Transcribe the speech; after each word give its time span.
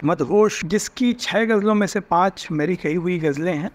मदहोश, 0.00 0.64
जिसकी 0.64 1.12
छः 1.12 1.44
गज़लों 1.44 1.74
में 1.74 1.86
से 1.86 2.00
पाँच 2.00 2.46
मेरी 2.50 2.74
कही 2.76 2.94
हुई 2.94 3.18
गज़लें 3.18 3.54
हैं 3.54 3.70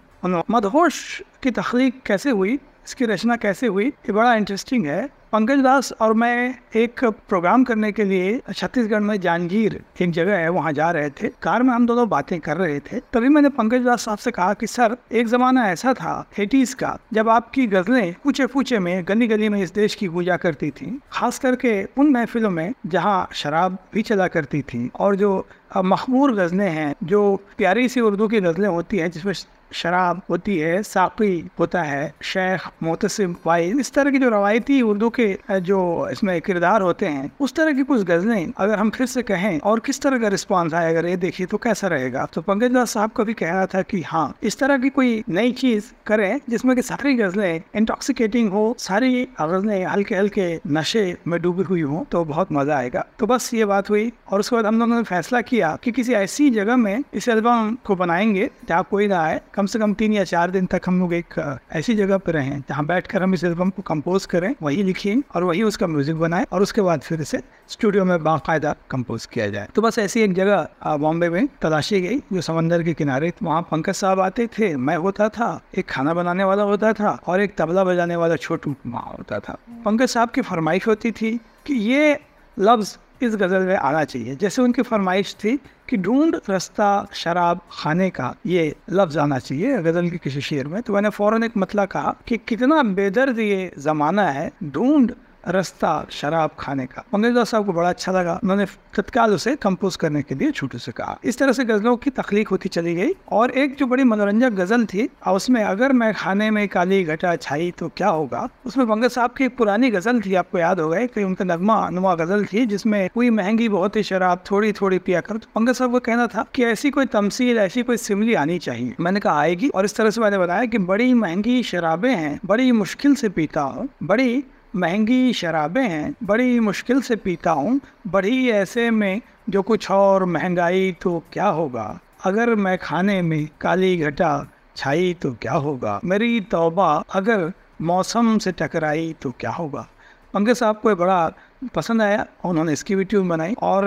मदहोश 0.50 1.22
की 1.42 1.50
तख्लीक 1.50 2.00
कैसे 2.06 2.30
हुई? 2.30 2.58
इसकी 2.86 3.04
रचना 3.04 3.36
कैसे 3.36 3.66
हुई, 3.66 3.86
ये 3.86 4.12
बड़ा 4.12 4.34
इंटरेस्टिंग 4.34 4.86
है। 4.86 5.24
पंकज 5.32 5.58
दास 5.58 5.92
और 6.00 6.12
मैं 6.14 6.54
एक 6.76 7.04
प्रोग्राम 7.04 7.64
करने 7.64 7.92
के 7.92 8.04
लिए 8.04 8.40
छत्तीसगढ़ 8.56 9.00
में 9.00 9.20
जांजगीर 9.20 9.82
एक 10.02 10.10
जगह 10.10 10.36
है, 10.36 10.48
वहाँ 10.48 10.72
जा 10.72 10.90
रहे 10.90 11.10
थे। 11.10 11.28
कार 11.28 11.62
में 11.62 11.74
हम 11.74 11.86
दोनों 11.86 12.08
बातें 12.08 12.40
कर 12.40 12.56
रहे 12.56 12.80
थे। 12.80 13.00
तभी 13.12 13.28
मैंने 13.28 13.48
पंकज 13.48 13.80
दास 13.80 14.04
साहब 14.04 14.18
से 14.18 14.30
कहा 14.30 14.54
कि, 14.54 14.66
सर, 14.66 14.96
एक 15.12 15.26
जमाना 15.26 15.68
ऐसा 15.68 15.94
था 15.94 16.28
एटीज 16.38 16.74
का, 16.74 16.98
जब 17.12 17.28
आपकी 17.28 17.66
गजलें 17.66 18.14
पूछे 18.24 18.46
पूछे 18.46 18.78
में 18.78 19.04
गली 19.08 19.26
गली 19.26 19.48
में 19.48 19.62
इस 19.62 19.74
देश 19.74 19.94
की 19.94 20.08
पूजा 20.08 20.36
करती 20.36 20.70
थी। 20.70 21.00
खास 21.12 21.38
करके 21.38 21.84
उन 21.84 22.10
महफिलों 22.10 22.50
में 22.50 22.72
जहाँ 22.86 23.28
शराब 23.32 23.78
भी 23.94 24.02
चला 24.02 24.28
करती 24.28 24.62
थी। 24.62 24.90
और 24.98 25.16
जो 25.16 25.46
मखमूर 25.76 26.34
गज़लें 26.34 26.70
हैं, 26.70 26.94
जो 27.02 27.40
प्यारी 27.58 27.88
सी 27.88 28.00
उर्दू 28.00 28.28
की 28.28 28.40
गज़लें 28.40 28.68
होती 28.68 28.98
हैं, 28.98 29.10
जिसमें 29.10 29.32
शराब 29.74 30.20
होती 30.30 30.56
है 30.58 30.82
साकी 30.82 31.48
होता 31.58 31.82
है, 31.82 32.12
शेख, 32.22 32.68
मोतसिम, 32.82 33.34
वाइज, 33.46 33.78
इस 33.80 33.92
तरह 33.92 34.10
की 34.10 34.18
जो 34.18 34.28
रवायती 34.30 34.80
उर्दू 34.82 35.10
के 35.10 35.26
जो 35.52 36.08
इसमें 36.12 36.40
किरदार 36.40 36.82
होते 36.82 37.06
हैं, 37.06 37.30
उस 37.40 37.54
तरह 37.54 37.72
की 37.72 37.82
कुछ 37.84 38.02
गज़लें, 38.04 38.52
अगर 38.56 38.78
हम 38.78 38.90
फिर 38.90 39.06
से 39.06 39.22
कहें, 39.22 39.58
और 39.60 39.80
किस 39.80 40.00
तरह 40.00 40.18
का 40.18 40.28
रिस्पॉन्स 40.28 40.74
आए 40.74 40.90
अगर 40.90 41.06
ये 41.06 41.16
देखिए 41.16 41.46
तो 41.46 41.56
कैसा 41.58 41.88
रहेगा? 41.88 42.26
तो 42.34 42.42
पंकज 42.42 42.72
दास 42.72 42.90
साहब 42.90 43.10
का 43.10 43.24
भी 43.24 43.34
कह 43.34 43.52
रहा 43.52 43.66
था 43.66 43.82
कि 43.82 44.02
हाँ 44.02 44.34
इस 44.42 44.58
तरह 44.58 44.78
की 44.78 44.88
कोई 44.90 45.22
नई 45.28 45.52
चीज़ 45.54 45.92
करें, 46.06 46.40
जिसमें 46.48 46.74
कि 46.76 46.82
सारी 46.82 47.14
गज़लें 47.14 47.62
इंटॉक्सिकेटिंग 47.76 48.50
हो, 48.52 48.74
सारी 48.78 49.28
गज़लें 49.40 49.84
हल्के 49.84 50.14
हल्के 50.14 50.48
नशे 50.68 51.04
में 51.28 51.40
डूबी 51.42 51.62
हुई 51.62 51.80
हो 51.82 52.06
तो 52.12 52.24
बहुत 52.24 52.52
मज़ा 52.52 52.76
आएगा। 52.76 53.04
तो 53.18 53.26
बस 53.26 53.52
ये 53.54 53.64
बात 53.64 53.90
हुई, 53.90 54.10
और 54.32 54.40
उसके 54.40 54.56
बाद 54.56 54.66
हम 54.66 54.78
लोगों 54.78 54.96
ने 54.96 55.02
फैसला 55.04 55.40
किया 55.42 55.76
कि 55.84 55.92
किसी 55.92 56.12
ऐसी 56.14 56.50
जगह 56.50 56.76
में 56.76 57.02
इस 57.14 57.28
एल्बम 57.28 57.76
को 57.84 57.96
बनाएँगे, 57.96 58.50
जहाँ 58.68 58.86
कोई 58.90 59.06
ना 59.08 59.20
आए, 59.20 59.40
कम 59.54 59.63
से 59.66 59.78
कम 59.78 59.94
तीन 59.94 60.12
या 60.12 60.24
चार 60.24 60.50
दिन 60.50 60.66
तक 60.66 60.82
हम 60.86 60.98
लोग 61.00 61.14
एक 61.14 61.34
ऐसी 61.72 61.94
जगह 61.94 62.18
पर 62.18 62.32
रहें 62.32 62.60
जहाँ 62.68 62.84
बैठकर 62.86 63.22
हम 63.22 63.34
इस 63.34 63.44
एल्बम 63.44 63.70
को 63.70 63.82
कंपोज 63.82 64.26
करें, 64.26 64.54
वही 64.62 64.82
लिखें 64.82 65.22
और 65.34 65.44
वही 65.44 65.62
उसका 65.62 65.86
म्यूज़िक 65.86 66.16
बनाए 66.16 66.46
और 66.52 66.62
उसके 66.62 66.82
बाद 66.82 67.00
फिर 67.00 67.20
इसे 67.20 67.42
स्टूडियो 67.68 68.04
में 68.04 68.22
बाकायदा 68.24 68.74
कंपोज 68.90 69.26
किया 69.26 69.48
जाए। 69.48 69.68
तो 69.74 69.82
बस 69.82 69.98
ऐसी 69.98 70.20
एक 70.22 70.32
जगह 70.34 70.96
बॉम्बे 70.96 71.28
में 71.28 71.46
तलाशी 71.62 72.00
गई, 72.00 72.18
जो 72.32 72.40
समंदर 72.40 72.82
के 72.82 72.94
किनारे 72.94 73.32
वहाँ 73.42 73.62
पंकज 73.70 73.94
साहब 73.94 74.20
आते 74.20 74.46
थे, 74.48 74.74
मैं 74.76 74.96
होता 74.96 75.28
था, 75.28 75.60
एक 75.78 75.88
खाना 75.88 76.14
बनाने 76.14 76.44
वाला 76.44 76.62
होता 76.62 76.92
था 76.92 77.18
और 77.26 77.40
एक 77.40 77.56
तबला 77.58 77.84
बजाने 77.84 78.16
वाला 78.16 78.36
छोटू 78.36 78.74
वहाँ 78.86 79.14
होता 79.18 79.38
था। 79.38 79.56
पंकज 79.84 80.08
साहब 80.08 80.30
की 80.30 80.42
फरमाइश 80.42 80.86
होती 80.86 81.10
थी 81.12 81.36
कि 81.66 81.74
ये 81.74 82.18
लफ्ज़ 82.56 82.96
इस 83.22 83.36
गज़ल 83.36 83.62
में 83.62 83.76
आना 83.76 84.04
चाहिए। 84.04 84.34
जैसे 84.36 84.62
उनकी 84.62 84.82
फरमाइश 84.82 85.34
थी 85.34 85.56
कि 85.88 85.96
ढूंढ 85.96 86.36
रास्ता 86.50 87.06
शराब 87.12 87.60
खाने 87.72 88.08
का, 88.10 88.34
ये 88.46 88.74
लफ्ज़ 88.90 89.18
आना 89.18 89.38
चाहिए 89.38 89.82
गज़ल 89.82 90.08
के 90.10 90.18
किसी 90.18 90.40
शेर 90.40 90.66
में। 90.66 90.80
तो 90.82 90.92
मैंने 90.92 91.10
फ़ौरन 91.10 91.44
एक 91.44 91.56
मतला 91.56 91.84
कहा 91.86 92.14
कि 92.26 92.36
कितना 92.38 92.82
बेदर्द 92.82 93.38
ये 93.38 93.70
ज़माना 93.78 94.28
है 94.30 94.50
ढूंढ 94.64 95.12
रास्ता 95.46 96.06
शराब 96.10 96.50
खाने 96.58 96.86
का। 96.86 97.04
मंगेशदास 97.14 97.50
साहब 97.50 97.66
को 97.66 97.72
बड़ा 97.72 97.88
अच्छा 97.88 98.12
लगा। 98.12 98.38
उन्होंने 98.44 98.66
तत्काल 98.96 99.32
उसे 99.34 99.54
कंपोज 99.56 99.96
करने 99.96 100.22
के 100.22 100.34
लिए 100.34 100.50
छोटू 100.50 100.78
से 100.78 100.92
कहा। 100.92 101.18
इस 101.24 101.38
तरह 101.38 101.52
से 101.52 101.64
गजलों 101.64 101.96
की 101.96 102.10
तख्लीक 102.12 102.48
होती 102.48 102.68
चली 102.68 102.94
गई 102.94 103.12
और 103.32 103.50
एक 103.52 103.76
जो 103.76 103.86
बड़ी 103.86 104.04
मनोरंजक 104.04 104.52
गज़ल 104.54 104.84
थी 104.86 105.08
उसमें 105.28 105.62
अगर 105.64 105.92
मैं 105.92 106.12
खाने 106.14 106.50
में 106.50 106.66
काली 106.68 107.02
घटा 107.04 107.34
छाई 107.36 107.70
तो 107.78 107.88
क्या 107.88 108.08
होगा? 108.08 108.48
उसमें 108.66 108.86
पंकज 108.86 109.10
साहब 109.10 109.32
की 109.32 109.44
एक 109.44 109.56
पुरानी 109.56 109.90
गज़ल 109.90 110.20
थी, 110.20 110.34
आपको 110.34 110.58
याद 110.58 110.80
होगा 110.80 111.04
कि 111.06 111.22
उनका 111.24 111.44
नगमा 111.44 111.88
नुमा 111.90 112.14
गज़ल 112.14 112.44
थी, 112.44 112.64
जिसमें, 112.66 113.08
कोई 113.14 113.30
महँगी 113.30 113.68
बहुत 113.68 113.96
ही 113.96 114.02
शराब 114.02 114.42
थोड़ी 114.50 114.72
थोड़ी 114.72 114.98
पिया 114.98 115.20
कर। 115.20 115.36
तो 115.36 115.48
पंकज 115.54 115.74
साहब 115.74 115.92
को 115.92 116.00
कहना 116.00 116.26
था 116.26 116.44
कि 116.54 116.64
ऐसी 116.64 116.90
कोई 116.90 117.06
तमसील, 117.06 117.58
ऐसी 117.58 117.82
कोई 117.82 117.96
सिमली 117.96 118.34
आनी 118.34 118.58
चाहिए। 118.58 118.94
मैंने 119.00 119.20
कहा, 119.20 119.38
आएगी। 119.40 119.68
और 119.68 119.84
इस 119.84 119.96
तरह 119.96 120.10
से 120.10 120.20
मैंने 120.20 120.38
बताया 120.38 120.64
कि 120.64 120.78
बड़ी 120.80 121.12
महँगी 121.14 121.62
शराबें 121.62 122.10
हैं, 122.10 122.38
बड़ी 122.46 122.72
मुश्किल 122.72 123.14
से 123.14 123.28
पीता 123.28 123.62
हूँ, 123.62 123.88
बड़ी 124.02 124.44
महँगी 124.76 125.32
शराबें 125.32 125.88
हैं, 125.88 126.14
बड़ी 126.22 126.60
मुश्किल 126.60 127.00
से 127.00 127.16
पीता 127.16 127.50
हूँ, 127.50 127.80
बड़ी 128.06 128.50
ऐसे 128.50 128.90
में 128.90 129.20
जो 129.48 129.62
कुछ 129.62 129.90
और 129.90 130.24
महँगाई 130.24 130.92
तो 131.02 131.22
क्या 131.32 131.46
होगा? 131.46 132.00
अगर 132.24 132.54
मैं 132.54 132.78
खाने 132.78 133.22
में 133.22 133.48
काली 133.60 133.96
घटा 133.96 134.46
छाई 134.76 135.14
तो 135.14 135.32
क्या 135.32 135.52
होगा? 135.52 136.00
मेरी 136.04 136.40
तौबा 136.40 136.92
अगर 137.14 137.52
मौसम 137.82 138.38
से 138.38 138.52
टकराई 138.52 139.14
तो 139.22 139.30
क्या 139.30 139.50
होगा? 139.50 139.86
पंकज 140.34 140.56
साहब 140.56 140.76
को 140.76 140.96
बड़ा 140.96 141.32
पसंद 141.74 142.02
आया 142.02 142.26
उन्होंने 142.44 142.72
इसकी 142.72 142.94
भी 142.94 143.04
ट्यून 143.04 143.28
बनाई 143.28 143.54
और 143.62 143.84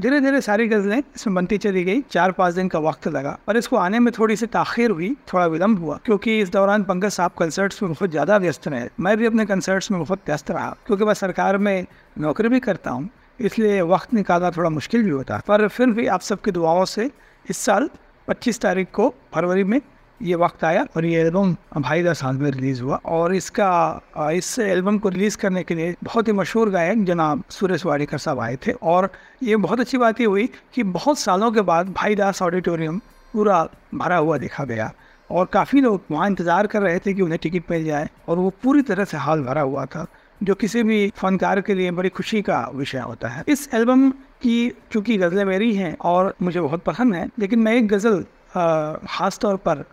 धीरे 0.00 0.20
धीरे 0.20 0.40
सारी 0.40 0.66
गज़लें 0.68 0.98
इसमें 0.98 1.34
बनती 1.34 1.58
चली 1.58 1.82
गई। 1.84 2.00
चार 2.10 2.32
पाँच 2.32 2.54
दिन 2.54 2.68
का 2.68 2.78
वक्त 2.80 3.08
लगा 3.08 3.36
और 3.48 3.56
इसको 3.56 3.76
आने 3.76 3.98
में 3.98 4.12
थोड़ी 4.18 4.36
सी 4.36 4.46
ताखिर 4.48 4.90
हुई, 4.90 5.14
थोड़ा 5.32 5.46
विलम्ब 5.46 5.78
हुआ 5.78 5.98
क्योंकि 6.04 6.38
इस 6.40 6.50
दौरान 6.50 6.84
पंकज 6.84 7.12
साहब 7.12 7.30
कंसर्ट्स 7.38 7.82
में 7.82 7.92
बहुत 7.92 8.10
ज़्यादा 8.10 8.36
व्यस्त 8.38 8.68
रहे। 8.68 8.88
मैं 9.00 9.16
भी 9.16 9.26
अपने 9.26 9.46
कंसर्ट्स 9.46 9.90
में 9.90 10.00
बहुत 10.00 10.20
व्यस्त 10.26 10.50
रहा 10.50 10.74
क्योंकि 10.86 11.04
मैं 11.04 11.14
सरकार 11.16 11.58
में 11.58 11.86
नौकरी 12.18 12.48
भी 12.48 12.60
करता 12.60 12.90
हूँ, 12.90 13.08
इसलिए 13.40 13.80
वक्त 13.84 14.14
निकालना 14.14 14.50
थोड़ा 14.50 14.70
मुश्किल 14.70 15.02
भी 15.02 15.10
होता। 15.10 15.40
पर 15.48 15.68
फिर 15.68 15.90
भी 15.90 16.06
आप 16.08 16.20
सबकी 16.22 16.50
दुआओं 16.50 16.84
से 16.86 17.10
इस 17.46 17.58
साल 17.58 17.90
पच्चीस 18.28 18.60
तारीख 18.60 18.88
को 18.94 19.08
फरवरी 19.34 19.64
में 19.64 19.80
ये 20.20 20.34
वक्त 20.34 20.64
आया 20.64 20.84
और 20.96 21.04
ये 21.04 21.20
एल्बम 21.20 21.54
भाई 21.78 22.02
दास 22.02 22.18
साल 22.18 22.36
में 22.36 22.50
रिलीज़ 22.50 22.82
हुआ 22.82 22.96
और 23.06 23.34
इसका 23.34 24.30
इस 24.34 24.58
एल्बम 24.58 24.98
को 24.98 25.08
रिलीज़ 25.08 25.36
करने 25.36 25.62
के 25.62 25.74
लिए 25.74 25.94
बहुत 26.04 26.28
ही 26.28 26.32
मशहूर 26.32 26.70
गायक 26.70 27.04
जनाब 27.04 27.42
सुरेश 27.50 27.84
वाडेकर 27.86 28.18
साहब 28.18 28.40
आए 28.40 28.56
थे 28.66 28.72
और 28.72 29.10
ये 29.42 29.56
बहुत 29.56 29.80
अच्छी 29.80 29.98
बात 29.98 30.20
ये 30.20 30.26
हुई 30.26 30.48
कि 30.74 30.82
बहुत 30.82 31.18
सालों 31.18 31.50
के 31.52 31.60
बाद 31.60 31.92
भाई 31.92 32.14
दास 32.14 32.42
ऑडिटोरियम 32.42 32.98
पूरा 33.34 33.66
भरा 33.94 34.16
हुआ 34.16 34.38
देखा 34.38 34.64
गया 34.64 34.90
और 35.30 35.46
काफ़ी 35.52 35.80
लोग 35.80 36.02
वहाँ 36.10 36.26
इंतज़ार 36.26 36.66
कर 36.66 36.82
रहे 36.82 36.98
थे 36.98 37.14
कि 37.14 37.22
उन्हें 37.22 37.38
टिकट 37.42 37.70
मिल 37.70 37.84
जाए 37.84 38.08
और 38.28 38.38
वो 38.38 38.50
पूरी 38.62 38.82
तरह 38.82 39.04
से 39.04 39.16
हाल 39.16 39.42
भरा 39.42 39.60
हुआ 39.60 39.84
था, 39.86 40.06
जो 40.40 40.54
किसी 40.54 40.82
भी 40.82 41.12
फनकार 41.16 41.60
के 41.60 41.74
लिए 41.74 41.90
बड़ी 41.90 42.08
खुशी 42.08 42.40
का 42.42 42.60
विषय 42.74 42.98
होता 42.98 43.28
है। 43.28 43.44
इस 43.48 43.68
एल्बम 43.74 44.10
की, 44.10 44.72
चूँकि 44.92 45.16
गज़लें 45.18 45.44
मेरी 45.44 45.74
हैं 45.74 45.96
और 46.00 46.34
मुझे 46.42 46.60
बहुत 46.60 46.82
पसंद 46.84 47.14
है, 47.14 47.28
लेकिन 47.38 47.58
मैं 47.58 47.74
एक 47.76 47.88
गज़ल 47.88 48.24
ख़ास 48.50 49.38
तौर 49.38 49.56
पर 49.68 49.84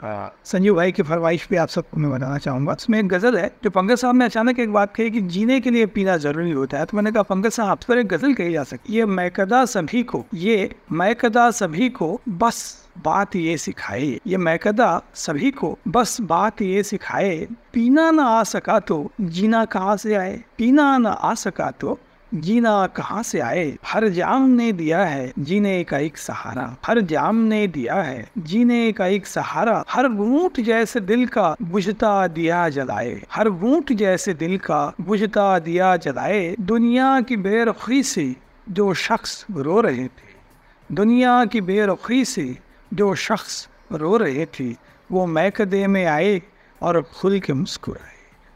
संजीव 0.46 0.76
भाई 0.76 0.92
की 0.92 1.04
फरमाइश 1.04 1.46
पे 1.46 1.58
आप 1.58 1.70
सबको 1.70 2.00
मैं 2.00 2.12
बताना 2.12 2.38
चाहूँगा। 2.38 2.74
उसमें 2.74 2.98
एक 3.00 3.08
गज़ल 3.08 3.38
है 3.38 3.48
जो 3.64 3.70
पंकज 3.70 3.98
साहब 4.00 4.16
ने 4.16 4.26
अचानक 4.26 4.60
एक 4.60 4.72
बात 4.74 4.96
कही 4.96 5.12
कि 5.12 5.22
जीने 5.22 5.60
के 5.62 5.70
लिए 5.70 5.86
पीना 5.86 6.16
ज़रूरी 6.18 6.52
होता 6.52 6.78
है। 6.78 6.86
तो 6.86 6.98
मैंने 6.98 7.12
कहा 7.12 7.24
पंकज 7.24 7.52
साहब 7.52 7.80
पर 7.88 7.98
एक 7.98 8.08
गज़ल 8.08 8.34
कही 8.34 8.54
जा 8.54 8.64
सकती 8.64 8.94
ये 8.94 9.06
मैकदा 9.06 9.64
सभी 9.66 10.04
को 10.04 10.24
ये 10.34 10.70
मैकदा 10.92 11.50
सभी 11.52 11.90
को 11.90 12.20
बस 12.30 12.64
बात 13.04 13.36
ये 13.36 13.58
सिखाए 13.58 14.20
ये 14.28 14.38
मैकदा 14.38 15.02
सभी 15.16 15.52
को 15.52 15.78
बस 15.88 16.20
बात 16.22 16.62
ये 16.62 16.84
सिखाए 16.84 17.36
पीना 17.74 18.10
ना 18.12 18.24
आ 18.30 18.44
सका 18.46 18.80
तो 18.80 19.12
जीना 19.22 19.64
कहाँ 19.66 19.98
से 19.98 20.14
आए? 20.16 20.44
पीना 20.58 20.98
ना 20.98 21.10
आ 21.10 21.34
सका 21.36 21.70
तो 21.72 22.00
जीना 22.36 22.88
कहाँ 22.88 23.24
से 23.24 23.40
आए? 23.40 23.78
हर 23.86 24.08
जाम 24.08 24.50
ने 24.50 24.72
दिया 24.72 25.04
है 25.06 25.32
जीने 25.40 25.84
का 25.84 25.98
एक 25.98 26.18
सहारा। 26.18 26.76
हर 26.86 27.02
जाम 27.02 27.36
ने 27.36 27.68
दिया 27.68 27.96
है 27.96 28.30
जीने 28.38 28.92
का 28.92 29.06
एक 29.08 29.28
सहारा। 29.28 29.84
हर 29.90 30.08
बूट 30.08 30.60
जैसे 30.60 31.00
दिल 31.00 31.26
का 31.28 31.56
बुझता 31.62 32.28
दिया 32.28 32.70
जलाए। 32.70 33.22
हर 33.32 33.50
बूट 33.50 33.92
जैसे 33.92 34.34
दिल 34.34 34.58
का 34.58 34.94
बुझता 35.02 35.60
दिया 35.60 35.98
जलाए। 35.98 36.56
दुनिया 36.62 37.22
की 37.22 37.38
बेरुखी 37.38 38.04
से 38.04 38.36
जो 38.70 38.94
शख्स 38.94 39.46
रो 39.52 39.82
रहे 39.82 40.08
थे, 40.08 40.34
दुनिया 40.92 41.46
की 41.46 41.62
बेरुखी 41.62 42.26
से 42.26 42.58
जो 42.94 43.16
शख्स 43.16 43.68
रो 43.92 44.18
रहे 44.18 44.46
थे, 44.46 44.70
वो 45.12 45.26
मैकदे 45.26 45.88
में 45.88 46.06
आए 46.06 46.42
और 46.82 47.02
खुल 47.02 47.40
के 47.40 47.54
मुस्कुराए। 47.54 48.15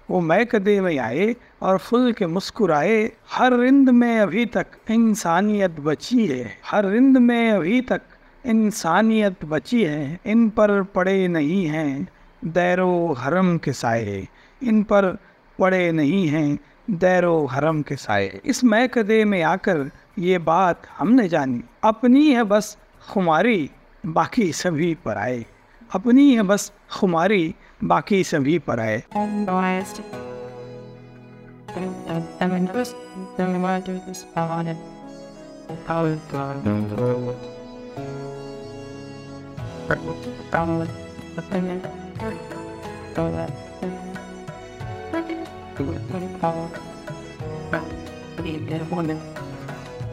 वो 0.10 0.20
मैकदे 0.20 0.80
में 0.82 0.98
आए 0.98 1.36
और 1.62 1.78
फुल 1.78 2.12
के 2.12 2.26
मुस्कुराए, 2.26 3.12
हर 3.32 3.58
रिंद 3.60 3.90
में 3.90 4.20
अभी 4.20 4.46
तक 4.46 4.68
इंसानियत 4.92 5.80
बची 5.80 6.26
है, 6.28 6.58
हर 6.66 6.86
रिंद 6.86 7.18
में 7.18 7.52
अभी 7.52 7.82
तक 7.82 8.02
इंसानियत 8.46 9.46
बची 9.46 9.84
है, 9.84 10.20
इन 10.26 10.50
पर 10.50 10.82
पड़े 10.84 11.28
नहीं 11.28 11.66
हैं 11.66 12.08
दैरो 12.46 13.14
हरम 13.14 13.58
के 13.58 13.74
साए, 13.74 14.28
इन 14.64 14.84
पर 14.84 15.18
पड़े 15.60 15.92
नहीं 15.92 16.28
हैं 16.28 16.60
दैरो 16.90 17.46
हरम 17.46 17.82
के 17.82 17.96
साए। 17.96 18.40
इस 18.46 18.64
मैकदे 18.64 19.24
में 19.26 19.42
आकर 19.44 19.90
ये 20.20 20.38
बात 20.38 20.88
हमने 20.98 21.28
जानी, 21.30 21.62
अपनी 21.84 22.32
है 22.32 22.44
बस 22.44 22.78
खुमारी, 23.10 23.70
बाकी 24.06 24.52
सभी 24.54 24.94
पर 25.06 25.18
आए। 25.18 25.46
अपनी 25.94 26.34
है 26.36 26.44
बस 26.44 26.72
खुमारी 26.92 27.56
बाकी 27.84 28.24
सभी 28.24 28.58
पर 28.60 28.80
आए 28.80 29.04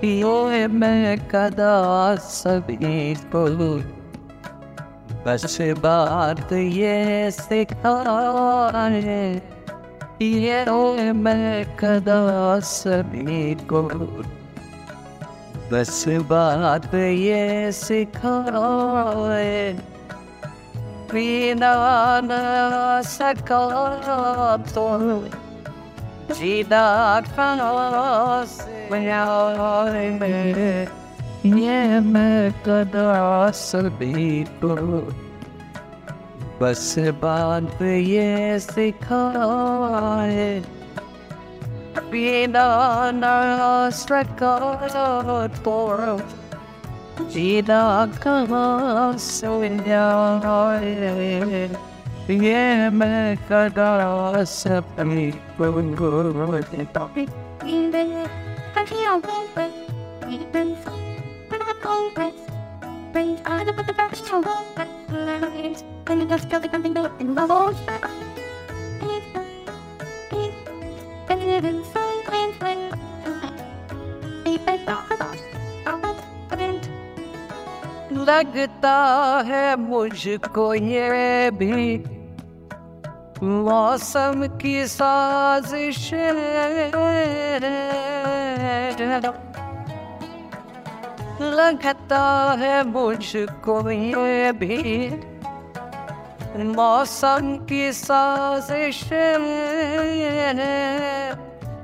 पियो 0.01 0.35
मैं 0.71 1.19
कदा 1.29 1.75
सभी 2.17 2.77
बस 5.27 5.57
बात 5.61 6.53
ये 6.53 7.31
सिखाए, 7.31 9.41
ये 10.23 11.13
मैं 11.13 11.77
कदा 11.77 12.61
सभी 12.61 13.57
को 13.73 13.83
बस 15.73 16.05
बात 16.09 16.95
ये 16.95 17.73
सिखाए 17.73 19.73
पीना 21.11 21.75
न 22.25 23.03
सका 23.07 24.57
तो 24.57 25.27
ये 26.35 26.63
मैं 30.21 30.87
कदा 32.67 33.51
सभी 33.51 34.45
को 34.45 34.77
बस 36.61 36.95
बात 36.99 37.83
ये 37.83 38.59
सिखाए 38.59 40.61
पीना 42.11 42.67
न 43.15 43.91
सका 43.91 45.47
तो 45.47 46.19
जीना 47.25 48.07
कहाँ 48.07 49.19
से 49.19 49.69
ये 52.35 52.91
मैं 52.91 53.37
कदा 53.37 54.45
सपनी 54.45 55.31
को 55.31 56.53
देता 56.61 57.09
लगता 78.27 78.97
है 79.47 79.77
मुझको 79.77 80.73
ये 80.75 81.51
भी 81.51 81.97
मौसम 83.43 84.47
की 84.59 84.87
साजिश 84.89 86.11
लगता 91.41 92.57
है 92.59 92.85
मुझको 92.85 93.91
ये 93.91 94.53
भी 94.53 95.09
मौसम 96.65 97.57
की 97.57 97.93
साजिश। 97.93 99.05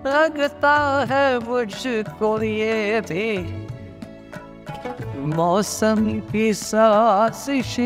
लगता 0.06 1.06
है 1.10 1.38
मुझको 1.38 2.42
ये 2.42 3.00
भी 3.00 3.66
मौसम 5.18 6.20
की 6.32 6.54
साजिश। 6.54 7.80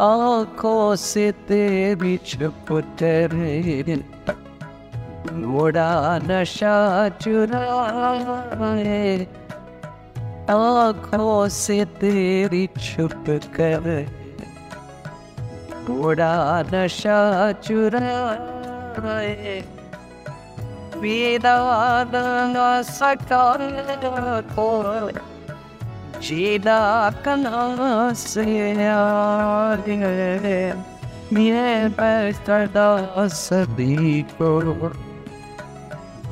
आँखों 0.00 0.96
से 0.96 1.32
तेरी 1.32 2.16
छुप 2.16 2.72
तेरे 2.98 4.04
उड़ा 5.30 6.18
नशा 6.18 7.08
चुराए 7.08 9.26
आँखों 10.50 11.48
से 11.48 11.84
तेरी 11.84 12.66
छुप 12.66 13.24
कर। 13.28 14.06
उड़ा 15.90 16.62
नशा 16.62 17.52
चुराए 17.52 19.62
पीना 20.94 22.04
न 22.14 22.82
सका 22.82 23.56
तो 24.40 25.10
जीना 26.20 27.10
कहाँ 27.10 28.14
से 28.14 28.72
ये 31.42 31.88
पैदा 31.88 33.28
सभी 33.28 34.22
को 34.22 35.11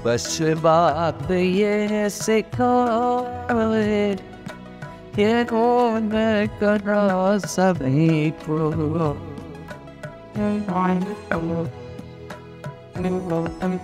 बस 0.05 0.39
बात 0.63 1.31
ये 1.31 2.09
सिखा 2.11 2.73
ये 5.19 5.45
कौन 5.45 6.11
करा 6.61 7.37
सभी 7.39 8.31
को 8.45 8.61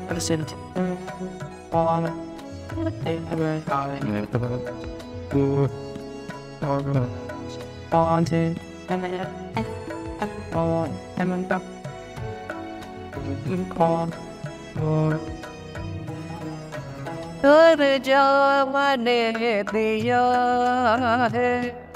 percent 0.08 0.54
on 17.36 17.44
कर 17.44 17.98
जाने 17.98 19.62
दिया 19.62 20.20
है। 21.34 21.86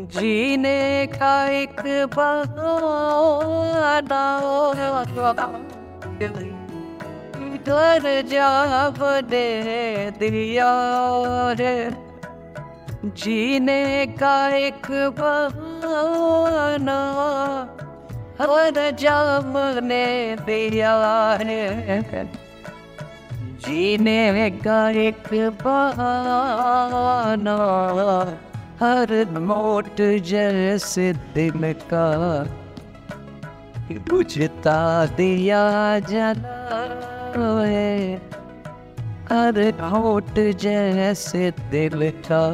जीने 0.00 1.06
का 1.06 1.50
एक 1.50 1.82
बहाना 2.16 4.00
कर 7.66 8.22
जाने 8.26 10.10
दिया 10.10 10.70
जीने 13.04 14.06
का 14.06 14.48
एक 14.48 14.86
बहाना 14.90 17.00
हर 18.40 18.90
जामने 18.90 20.36
दिया 20.40 20.94
है। 21.40 22.49
जीने 23.60 24.50
का 24.50 24.90
एक 24.90 25.28
बहाना, 25.62 27.56
हर 28.80 29.12
मोट 29.38 30.00
जैसे 30.22 31.12
दिल 31.12 31.72
का। 31.92 32.06
बुझता 34.08 34.78
दिया 35.06 35.62
जला 35.98 36.60
है, 37.66 38.16
हर 39.30 39.60
होट 39.82 40.34
जैसे 40.56 41.50
दिल 41.70 42.10
का 42.30 42.44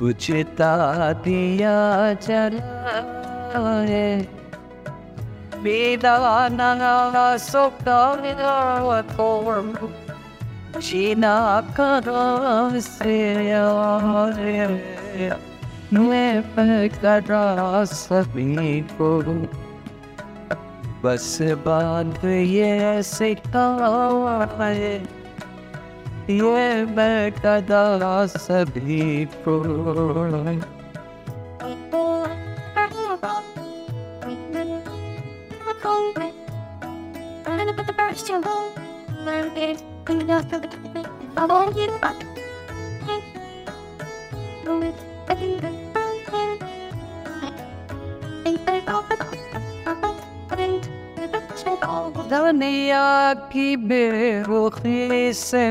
बुझता 0.00 0.72
दिया 1.12 1.76
जला 2.22 3.78
है 5.62 5.98
Vidana 5.98 7.38
sokavina 7.38 9.04
form 9.16 9.68
China 10.80 11.64
karasya 11.74 13.64
Nueve 15.90 16.90
karasami 17.00 18.84
ko 18.96 19.10
बस 20.98 21.38
बात 21.62 22.24
ये 22.24 23.02
सिखाए 23.06 25.06
ये 26.26 26.84
मैं 26.84 27.32
कदा 27.32 28.26
सभी 28.26 29.24
को 29.46 29.56
दुनिया 52.30 53.34
की 53.52 53.76
बेरुखी 53.76 55.32
से 55.32 55.64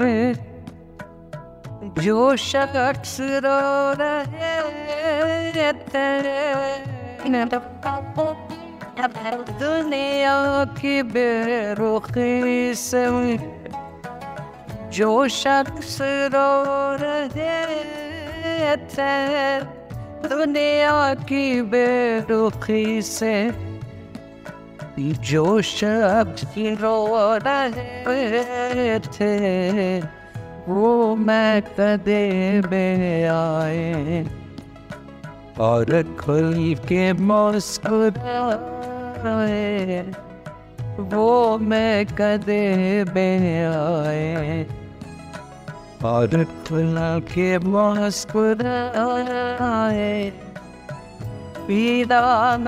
जो 2.02 2.36
शख्स 2.36 3.18
रो 3.46 3.60
रहे 3.94 5.74
थे 5.74 6.08
दुनिया 9.60 10.66
की 10.80 11.04
बेरुखी 11.04 12.74
से 12.76 13.06
जो 14.98 15.28
शख्स 15.30 15.98
रो 16.34 16.52
रहे 17.00 18.76
थे 18.94 19.18
दुनिया 20.28 21.14
की 21.30 21.62
बेरुखी 21.62 23.02
से 23.02 23.34
जो 25.30 25.62
शख्स 25.62 26.56
रो 26.82 26.96
रहे 27.46 28.98
थे 29.00 29.30
वो 30.68 30.90
मैं 31.16 31.62
कदे 31.70 32.24
में 32.72 33.28
आए 33.30 34.26
और 35.60 36.02
खुल 36.20 36.50
के 36.90 37.06
मुस्कुराए 37.14 38.42
वो 41.12 41.58
मैं 41.58 42.06
कदे 42.06 42.66
में 43.14 43.66
आए 43.66 44.87
और 46.06 46.44
खुल 46.68 46.96
के 47.34 47.58
मुस्कुराए 47.60 48.58
पीदा 51.68 52.22
न 52.60 52.68